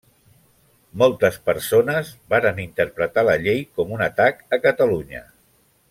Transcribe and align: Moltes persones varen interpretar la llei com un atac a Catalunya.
Moltes 1.01 1.37
persones 1.49 2.09
varen 2.35 2.63
interpretar 2.65 3.25
la 3.29 3.37
llei 3.45 3.63
com 3.79 3.95
un 3.99 4.03
atac 4.11 4.43
a 4.59 4.61
Catalunya. 4.67 5.25